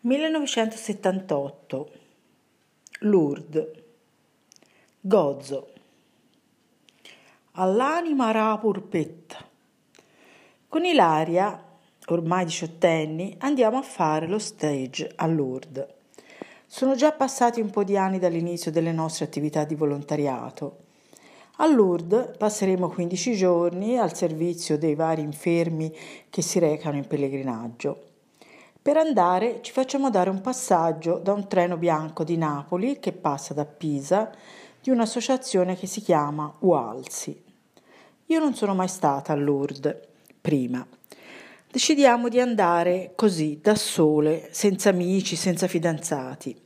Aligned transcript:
1978 0.00 1.90
Lourdes 3.00 3.70
Gozzo 5.00 5.72
All'anima 7.52 8.30
ra 8.30 8.56
purpetta 8.58 9.44
Con 10.68 10.84
Ilaria, 10.84 11.60
ormai 12.06 12.44
diciottenni, 12.44 13.34
andiamo 13.40 13.78
a 13.78 13.82
fare 13.82 14.28
lo 14.28 14.38
stage 14.38 15.10
a 15.16 15.26
Lourdes. 15.26 15.86
Sono 16.64 16.94
già 16.94 17.10
passati 17.10 17.60
un 17.60 17.70
po' 17.70 17.82
di 17.82 17.96
anni 17.96 18.20
dall'inizio 18.20 18.70
delle 18.70 18.92
nostre 18.92 19.24
attività 19.24 19.64
di 19.64 19.74
volontariato. 19.74 20.84
A 21.56 21.66
Lourdes 21.66 22.36
passeremo 22.36 22.88
15 22.88 23.34
giorni 23.34 23.98
al 23.98 24.14
servizio 24.14 24.78
dei 24.78 24.94
vari 24.94 25.22
infermi 25.22 25.92
che 26.30 26.40
si 26.40 26.60
recano 26.60 26.96
in 26.98 27.06
pellegrinaggio. 27.08 28.07
Per 28.80 28.96
andare 28.96 29.60
ci 29.62 29.72
facciamo 29.72 30.08
dare 30.08 30.30
un 30.30 30.40
passaggio 30.40 31.18
da 31.18 31.32
un 31.32 31.46
treno 31.46 31.76
bianco 31.76 32.24
di 32.24 32.36
Napoli 32.36 32.98
che 32.98 33.12
passa 33.12 33.52
da 33.52 33.66
Pisa 33.66 34.30
di 34.80 34.90
un'associazione 34.90 35.76
che 35.76 35.86
si 35.86 36.00
chiama 36.00 36.54
Ualsi. 36.60 37.44
Io 38.26 38.38
non 38.38 38.54
sono 38.54 38.74
mai 38.74 38.88
stata 38.88 39.32
a 39.32 39.36
Lourdes 39.36 39.96
prima. 40.40 40.86
Decidiamo 41.70 42.28
di 42.28 42.40
andare 42.40 43.12
così, 43.14 43.60
da 43.60 43.74
sole, 43.74 44.48
senza 44.52 44.88
amici, 44.88 45.36
senza 45.36 45.66
fidanzati. 45.66 46.58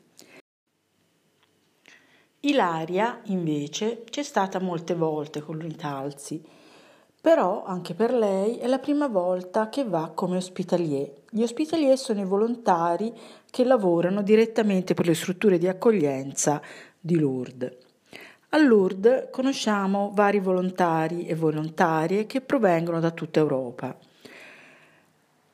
Ilaria, 2.40 3.20
invece, 3.24 4.04
c'è 4.08 4.22
stata 4.22 4.60
molte 4.60 4.94
volte 4.94 5.40
con 5.40 5.58
l'Italsi 5.58 6.42
però 7.22 7.62
anche 7.62 7.94
per 7.94 8.12
lei 8.12 8.56
è 8.56 8.66
la 8.66 8.80
prima 8.80 9.06
volta 9.06 9.68
che 9.68 9.84
va 9.84 10.10
come 10.12 10.38
ospitalier. 10.38 11.08
Gli 11.30 11.42
ospitalier 11.42 11.96
sono 11.96 12.20
i 12.20 12.24
volontari 12.24 13.12
che 13.48 13.62
lavorano 13.62 14.22
direttamente 14.22 14.92
per 14.94 15.06
le 15.06 15.14
strutture 15.14 15.56
di 15.56 15.68
accoglienza 15.68 16.60
di 16.98 17.16
Lourdes. 17.20 17.76
A 18.48 18.58
Lourdes 18.58 19.28
conosciamo 19.30 20.10
vari 20.12 20.40
volontari 20.40 21.26
e 21.26 21.36
volontarie 21.36 22.26
che 22.26 22.40
provengono 22.40 22.98
da 22.98 23.12
tutta 23.12 23.38
Europa. 23.38 23.96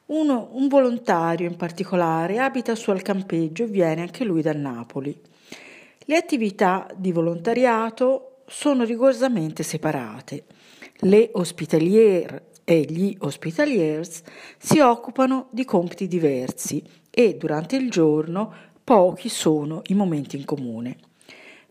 Uno, 0.07 0.49
un 0.53 0.69
volontario 0.69 1.47
in 1.47 1.57
particolare 1.57 2.39
abita 2.39 2.75
su 2.75 2.91
al 2.91 3.03
campeggio 3.03 3.65
e 3.65 3.67
viene 3.67 4.01
anche 4.01 4.25
lui 4.25 4.41
da 4.41 4.55
Napoli. 4.55 5.15
Le 5.99 6.17
attività 6.17 6.87
di 6.97 7.13
volontariato 7.13 8.37
sono 8.47 8.85
rigorosamente 8.85 9.63
separate. 9.63 10.45
Le 11.03 11.31
ospitaliere 11.35 12.47
e 12.65 12.81
gli 12.81 13.17
ospitaliers 13.21 14.21
si 14.59 14.81
occupano 14.81 15.47
di 15.51 15.65
compiti 15.65 16.09
diversi 16.09 16.83
e 17.09 17.37
durante 17.37 17.77
il 17.77 17.89
giorno 17.89 18.53
pochi 18.83 19.29
sono 19.29 19.83
i 19.87 19.95
momenti 19.95 20.37
in 20.37 20.45
comune. 20.45 20.97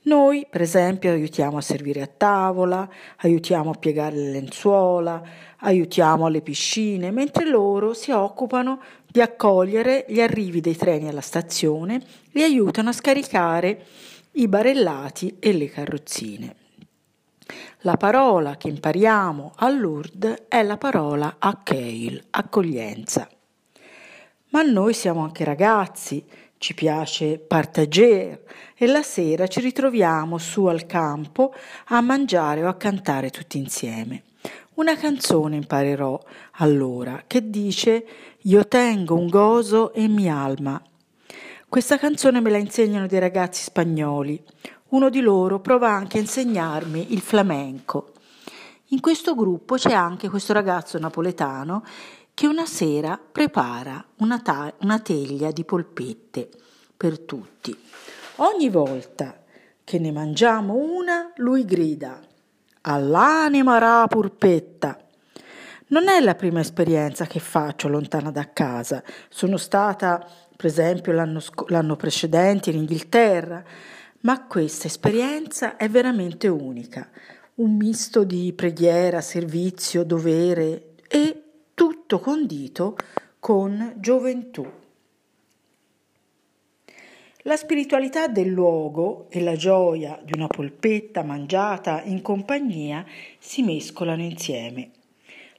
Noi, 0.04 0.48
per 0.50 0.62
esempio, 0.62 1.12
aiutiamo 1.12 1.58
a 1.58 1.62
servire 1.62 2.02
a 2.02 2.08
tavola, 2.08 2.90
aiutiamo 3.18 3.72
a 3.72 3.74
piegare 3.74 4.16
le 4.16 4.32
lenzuola, 4.32 5.22
aiutiamo 5.58 6.26
alle 6.26 6.40
piscine, 6.40 7.12
mentre 7.12 7.50
loro 7.50 7.94
si 7.94 8.12
occupano 8.12 8.80
di 9.06 9.20
accogliere 9.20 10.06
gli 10.08 10.22
arrivi 10.22 10.62
dei 10.62 10.78
treni 10.78 11.10
alla 11.10 11.20
stazione 11.20 12.02
e 12.32 12.44
aiutano 12.44 12.90
a 12.90 12.94
scaricare 12.94 13.86
i 14.34 14.48
barellati 14.48 15.36
e 15.40 15.52
le 15.52 15.68
carrozzine. 15.68 16.56
La 17.82 17.98
parola 17.98 18.58
che 18.58 18.68
impariamo 18.68 19.54
a 19.56 19.70
Lourdes 19.70 20.44
è 20.48 20.64
la 20.64 20.78
parola 20.78 21.36
Akheil, 21.40 22.24
accoglienza. 22.32 23.30
Ma 24.50 24.62
noi 24.62 24.94
siamo 24.94 25.22
anche 25.22 25.44
ragazzi, 25.44 26.26
ci 26.58 26.74
piace 26.74 27.38
partager 27.38 28.44
e 28.76 28.88
la 28.88 29.04
sera 29.04 29.48
ci 29.48 29.60
ritroviamo 29.60 30.38
su 30.38 30.66
al 30.66 30.86
campo 30.86 31.54
a 31.88 32.02
mangiare 32.02 32.64
o 32.64 32.68
a 32.68 32.76
cantare 32.76 33.30
tutti 33.30 33.58
insieme. 33.58 34.24
Una 34.76 34.96
canzone 34.96 35.56
imparerò 35.56 36.20
allora 36.58 37.24
che 37.26 37.50
dice 37.50 38.06
Io 38.42 38.68
tengo 38.68 39.16
un 39.16 39.28
gozo 39.28 39.94
e 39.94 40.08
mi 40.08 40.30
alma. 40.30 40.82
Questa 41.70 41.98
canzone 41.98 42.40
me 42.40 42.50
la 42.50 42.58
insegnano 42.58 43.08
dei 43.08 43.20
ragazzi 43.20 43.64
spagnoli. 43.64 44.42
Uno 44.90 45.10
di 45.10 45.20
loro 45.20 45.60
prova 45.60 45.90
anche 45.90 46.18
a 46.18 46.22
insegnarmi 46.22 47.12
il 47.12 47.20
flamenco. 47.20 48.14
In 48.92 49.02
questo 49.02 49.36
gruppo 49.36 49.76
c'è 49.76 49.92
anche 49.92 50.30
questo 50.30 50.54
ragazzo 50.54 50.98
napoletano 50.98 51.84
che 52.34 52.48
una 52.48 52.66
sera 52.66 53.20
prepara 53.20 54.02
una, 54.20 54.40
ta- 54.40 54.74
una 54.80 55.00
teglia 55.00 55.52
di 55.52 55.66
polpette 55.66 56.50
per 56.96 57.20
tutti. 57.20 57.78
Ogni 58.38 58.70
volta 58.70 59.38
che 59.84 60.00
ne 60.00 60.14
mangiamo 60.14 60.76
una, 60.76 61.34
lui 61.36 61.66
grida 61.66 62.22
All'anima 62.82 63.80
ra 63.80 64.08
purpetta. 64.08 64.98
Non 65.88 66.08
è 66.08 66.22
la 66.22 66.36
prima 66.36 66.62
esperienza 66.62 67.26
che 67.26 67.40
faccio 67.40 67.90
lontana 67.90 68.32
da 68.32 68.54
casa. 68.54 69.04
Sono 69.28 69.58
stata, 69.58 70.26
per 70.56 70.66
esempio, 70.66 71.12
l'anno, 71.12 71.42
sc- 71.42 71.70
l'anno 71.70 71.98
precedente 71.98 72.70
in 72.70 72.78
Inghilterra 72.78 73.62
ma 74.22 74.46
questa 74.46 74.88
esperienza 74.88 75.78
è 75.78 75.90
veramente 75.90 76.48
unica, 76.48 77.10
un 77.56 77.76
misto 77.76 78.24
di 78.24 78.54
preghiera, 78.54 79.22
servizio, 79.22 80.04
dovere 80.04 80.96
e 81.08 81.44
tutto 81.74 82.20
condito 82.20 82.96
con 83.40 83.94
gioventù. 83.98 84.66
La 87.44 87.56
spiritualità 87.56 88.28
del 88.28 88.50
luogo 88.50 89.28
e 89.30 89.42
la 89.42 89.56
gioia 89.56 90.20
di 90.22 90.34
una 90.36 90.48
polpetta 90.48 91.24
mangiata 91.24 92.02
in 92.04 92.22
compagnia 92.22 93.06
si 93.40 93.64
mescolano 93.64 94.22
insieme. 94.22 94.92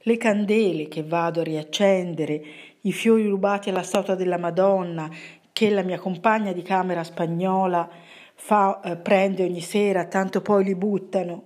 Le 0.01 0.17
candele 0.19 0.87
che 0.89 1.03
vado 1.03 1.41
a 1.41 1.45
riaccendere, 1.45 2.43
i 2.83 2.93
fiori 2.93 3.27
rubati 3.27 3.71
alla 3.71 3.83
statua 3.83 4.15
della 4.15 4.37
Madonna 4.37 5.09
che 5.51 5.71
la 5.71 5.83
mia 5.83 5.99
compagna 5.99 6.53
di 6.53 6.63
camera 6.63 7.03
spagnola 7.03 7.89
fa, 8.38 8.81
eh, 8.81 8.97
prende 8.97 9.43
ogni 9.43 9.60
sera, 9.60 10.06
tanto 10.06 10.41
poi 10.41 10.65
li 10.65 10.75
buttano, 10.75 11.43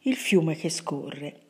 il 0.00 0.16
fiume 0.16 0.56
che 0.56 0.70
scorre. 0.70 1.40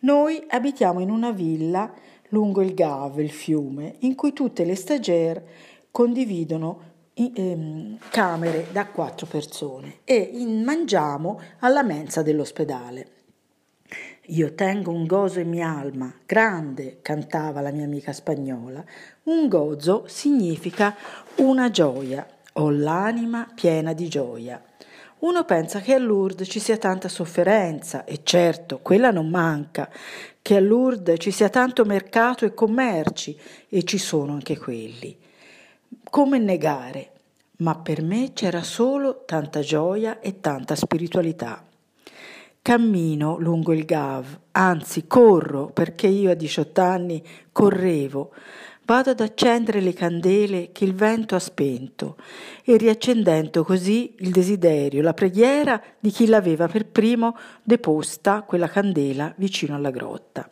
Noi 0.00 0.42
abitiamo 0.48 1.00
in 1.00 1.10
una 1.10 1.32
villa 1.32 1.92
lungo 2.28 2.62
il 2.62 2.72
Gave, 2.72 3.22
il 3.22 3.30
fiume, 3.30 3.96
in 4.00 4.14
cui 4.14 4.32
tutte 4.32 4.64
le 4.64 4.74
stagiaire 4.74 5.46
condividono 5.90 6.90
ehm, 7.14 7.98
camere 8.10 8.68
da 8.72 8.86
quattro 8.86 9.26
persone 9.26 9.98
e 10.04 10.16
in, 10.16 10.62
mangiamo 10.62 11.40
alla 11.58 11.82
mensa 11.82 12.22
dell'ospedale. 12.22 13.10
Io 14.26 14.54
tengo 14.54 14.92
un 14.92 15.04
gozo 15.04 15.40
in 15.40 15.48
mia 15.48 15.68
alma, 15.68 16.14
grande, 16.24 17.00
cantava 17.02 17.60
la 17.60 17.72
mia 17.72 17.84
amica 17.84 18.12
spagnola. 18.12 18.82
Un 19.24 19.48
gozo 19.48 20.04
significa 20.06 20.96
una 21.36 21.70
gioia, 21.70 22.26
ho 22.54 22.70
l'anima 22.70 23.48
piena 23.54 23.92
di 23.92 24.08
gioia. 24.08 24.62
Uno 25.20 25.44
pensa 25.44 25.80
che 25.80 25.94
a 25.94 25.98
Lourdes 25.98 26.48
ci 26.48 26.58
sia 26.58 26.76
tanta 26.76 27.08
sofferenza, 27.08 28.04
e 28.04 28.20
certo, 28.24 28.80
quella 28.80 29.10
non 29.10 29.28
manca, 29.28 29.88
che 30.42 30.56
a 30.56 30.60
Lourdes 30.60 31.16
ci 31.20 31.30
sia 31.30 31.48
tanto 31.48 31.84
mercato 31.84 32.44
e 32.44 32.54
commerci, 32.54 33.38
e 33.68 33.84
ci 33.84 33.98
sono 33.98 34.32
anche 34.32 34.58
quelli. 34.58 35.16
Come 36.10 36.38
negare? 36.38 37.10
Ma 37.58 37.76
per 37.76 38.02
me 38.02 38.32
c'era 38.32 38.62
solo 38.62 39.22
tanta 39.24 39.60
gioia 39.60 40.18
e 40.18 40.40
tanta 40.40 40.74
spiritualità. 40.74 41.64
Cammino 42.60 43.38
lungo 43.38 43.72
il 43.72 43.84
Gav, 43.84 44.38
anzi 44.52 45.06
corro 45.06 45.66
perché 45.66 46.06
io 46.06 46.30
a 46.30 46.34
18 46.34 46.80
anni 46.80 47.22
correvo, 47.50 48.32
vado 48.84 49.10
ad 49.10 49.20
accendere 49.20 49.80
le 49.80 49.92
candele 49.92 50.70
che 50.72 50.84
il 50.84 50.94
vento 50.94 51.34
ha 51.34 51.38
spento 51.38 52.16
e 52.64 52.76
riaccendendo 52.76 53.64
così 53.64 54.14
il 54.18 54.30
desiderio, 54.30 55.02
la 55.02 55.14
preghiera 55.14 55.80
di 55.98 56.10
chi 56.10 56.26
l'aveva 56.26 56.68
per 56.68 56.86
primo 56.86 57.36
deposta 57.62 58.42
quella 58.42 58.68
candela 58.68 59.32
vicino 59.36 59.74
alla 59.74 59.90
grotta. 59.90 60.50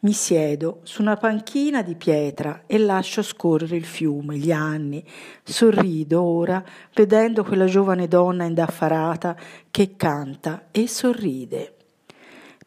Mi 0.00 0.12
siedo 0.12 0.80
su 0.82 1.00
una 1.00 1.16
panchina 1.16 1.80
di 1.82 1.94
pietra 1.94 2.64
e 2.66 2.76
lascio 2.78 3.22
scorrere 3.22 3.76
il 3.76 3.84
fiume, 3.84 4.36
gli 4.36 4.50
anni. 4.50 5.04
Sorrido 5.44 6.22
ora 6.22 6.64
vedendo 6.94 7.44
quella 7.44 7.66
giovane 7.66 8.08
donna 8.08 8.42
indaffarata 8.42 9.36
che 9.70 9.94
canta 9.94 10.66
e 10.72 10.88
sorride. 10.88 11.76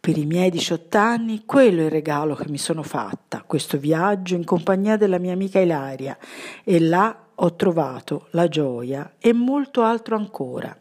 Per 0.05 0.19
i 0.19 0.25
miei 0.27 0.51
18 0.51 0.99
anni 0.99 1.45
quello 1.47 1.81
è 1.81 1.85
il 1.85 1.89
regalo 1.89 2.35
che 2.35 2.47
mi 2.47 2.59
sono 2.59 2.83
fatta, 2.83 3.41
questo 3.41 3.79
viaggio 3.79 4.35
in 4.35 4.43
compagnia 4.43 4.97
della 4.97 5.17
mia 5.17 5.33
amica 5.33 5.59
Ilaria 5.59 6.15
e 6.63 6.79
là 6.79 7.29
ho 7.33 7.55
trovato 7.55 8.27
la 8.29 8.47
gioia 8.47 9.15
e 9.17 9.33
molto 9.33 9.81
altro 9.81 10.15
ancora. 10.15 10.77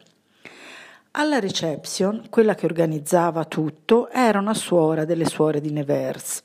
Alla 1.13 1.39
reception, 1.39 2.27
quella 2.29 2.53
che 2.53 2.67
organizzava 2.67 3.45
tutto 3.45 4.11
era 4.11 4.37
una 4.37 4.53
suora 4.53 5.05
delle 5.05 5.25
suore 5.25 5.59
di 5.59 5.71
Nevers. 5.71 6.43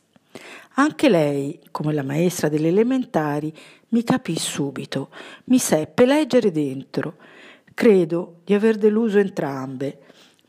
Anche 0.76 1.10
lei, 1.10 1.60
come 1.70 1.92
la 1.92 2.02
maestra 2.02 2.48
delle 2.48 2.68
elementari, 2.68 3.54
mi 3.88 4.02
capì 4.02 4.38
subito, 4.38 5.10
mi 5.44 5.58
seppe 5.58 6.06
leggere 6.06 6.50
dentro. 6.50 7.16
Credo 7.74 8.36
di 8.42 8.54
aver 8.54 8.78
deluso 8.78 9.18
entrambe, 9.18 9.98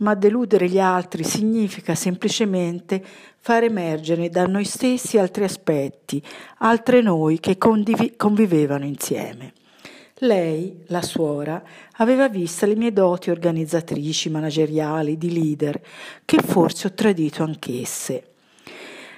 ma 0.02 0.16
deludere 0.16 0.68
gli 0.68 0.80
altri 0.80 1.24
significa 1.24 1.96
semplicemente 1.96 3.04
far 3.38 3.64
emergere 3.64 4.30
da 4.30 4.46
noi 4.46 4.66
stessi 4.66 5.18
altri 5.18 5.44
aspetti, 5.44 6.22
altre 6.60 7.02
noi 7.02 7.40
che 7.40 7.58
condiv- 7.58 8.16
convivevano 8.16 8.86
insieme. 8.86 9.54
Lei, 10.24 10.84
la 10.88 11.02
suora, 11.02 11.64
aveva 11.94 12.30
vista 12.30 12.68
le 12.68 12.76
mie 12.76 12.94
doti 12.94 13.32
organizzatrici, 13.32 14.30
manageriali, 14.30 15.18
di 15.18 15.34
leader, 15.34 15.82
che 16.26 16.40
forse 16.44 16.88
ho 16.88 16.94
tradito 16.94 17.42
anch'esse, 17.42 18.24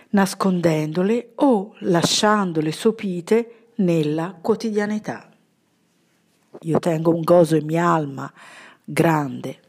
nascondendole 0.09 1.31
o 1.35 1.75
lasciandole 1.79 2.71
sopite 2.71 3.71
nella 3.75 4.37
quotidianità. 4.39 5.29
Io 6.61 6.79
tengo 6.79 7.13
un 7.13 7.21
gozo 7.21 7.57
in 7.57 7.65
mia 7.65 7.85
alma 7.85 8.31
grande, 8.85 9.62